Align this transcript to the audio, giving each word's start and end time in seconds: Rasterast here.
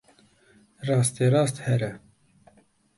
Rasterast 0.87 1.57
here. 1.59 1.99